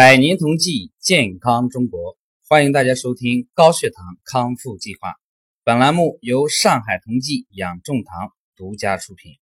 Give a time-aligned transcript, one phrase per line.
[0.00, 2.16] 百年同济，健康中国，
[2.48, 5.16] 欢迎大家收听高血糖康复计划。
[5.62, 9.34] 本栏目由上海同济养众堂独家出品。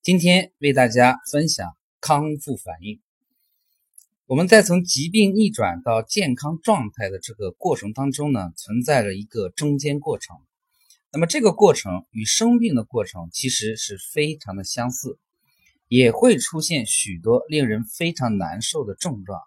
[0.00, 3.00] 今天为大家分享康复反应。
[4.26, 10.36] 我们在从疾病逆转到健康状态的这个过程当中呢，存在着一个中间过程。
[11.10, 15.18] 那么这个过程与生病的过程其实是非常的相似。
[15.88, 19.40] 也会出现许多令人非常难受的症状，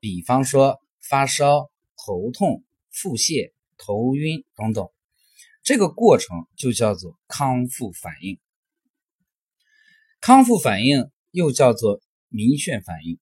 [0.00, 4.88] 比方说发烧、头痛、腹泻、头晕等等。
[5.62, 8.38] 这个过程就叫做康复反应。
[10.20, 13.18] 康复反应又叫做明眩反应。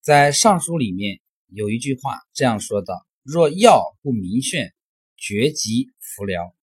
[0.00, 4.72] 在尚书里面有一句话这样说道：“若药不明眩，
[5.16, 6.54] 绝疾服疗。”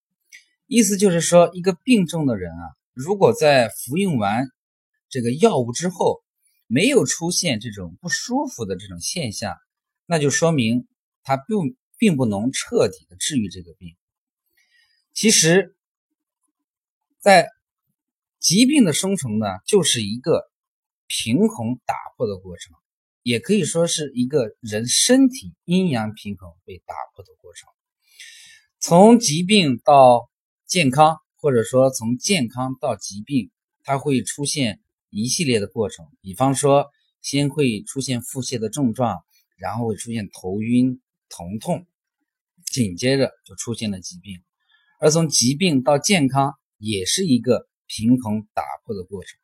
[0.65, 4.48] 意思就是说，一个病重的人啊，如果在服用完
[5.07, 6.23] 这个药物之后
[6.67, 9.55] 没有出现这种不舒服的这种现象，
[10.05, 10.85] 那就说明
[11.23, 13.96] 它并并不能彻底的治愈这个病。
[15.13, 15.76] 其实，
[17.20, 17.49] 在
[18.40, 20.43] 疾病的生成呢，就是一个
[21.07, 22.76] 平衡打破的过程，
[23.23, 27.70] 也可以说是一个人身体阴阳平衡被打破的过程。
[28.79, 30.29] 从疾病到
[30.65, 33.51] 健康，或者说从健康到疾病，
[33.84, 34.82] 它会出现。
[35.10, 36.91] 一系列的过程，比方说，
[37.22, 39.24] 先会出现腹泻的症状，
[39.58, 41.88] 然后会出现头晕、疼痛，
[42.66, 44.41] 紧接着就出现了疾病。
[45.00, 49.40] 而从疾病到健康，也是一个平衡打破的过程。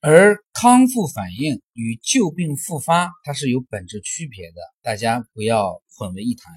[0.00, 6.54] 而康复反应与旧病复发，它是有本质区别的，大家不要混为一谈。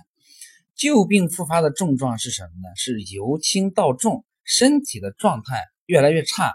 [0.75, 2.75] 旧病复发的症状是什么呢？
[2.75, 4.25] 是由轻到重。
[4.43, 6.53] 身体的状态越来越差，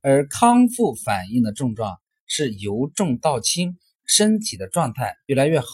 [0.00, 5.66] 而康复反应的症状是由重到轻，身体的状态越来越好。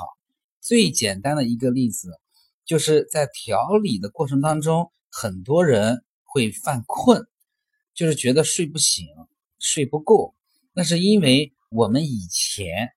[0.61, 2.21] 最简单的一个例子，
[2.65, 7.27] 就是在调理的过程当中，很多人会犯困，
[7.95, 9.07] 就是觉得睡不醒、
[9.59, 10.35] 睡不够，
[10.73, 12.91] 那是因为我们以前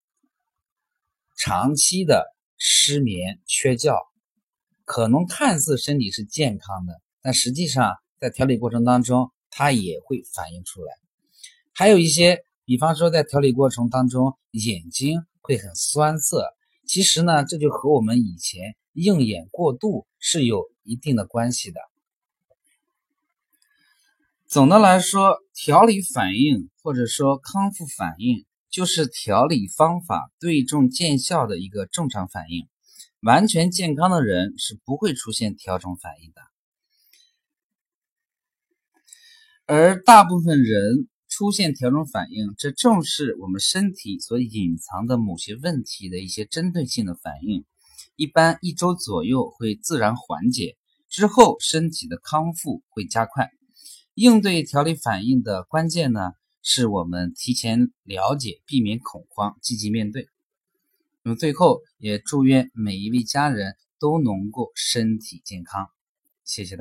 [1.38, 3.96] 长期的失眠、缺觉，
[4.86, 7.96] 可能看似身体是健康的，但实际上。
[8.20, 10.94] 在调理过程当中，它也会反映出来。
[11.74, 16.54] 还有一些，比方说在调理过程当中，眼睛会很酸涩。
[16.88, 21.80] 其实呢，这就和我们以前用眼过度是有一定的关系的。
[24.48, 32.68] 总的来说，调理反应或者说康复反应，就是调理方法对症见效的一个正常反应。
[33.22, 36.42] 完全健康的人是不会出现调整反应的。
[39.70, 47.66] 而大部分人出现调整反应，这正是我们身体所隐藏的某些问题的一些针对性的反应。
[48.16, 50.78] 一般一周左右会自然缓解，
[51.10, 53.50] 之后身体的康复会加快。
[54.14, 56.32] 应对调理反应的关键呢，
[56.64, 60.30] 是我们提前了解，避免恐慌，积极面对。
[61.24, 65.90] 那么最后也祝愿每一位家人都能够身体健康，
[66.46, 66.76] 谢谢大。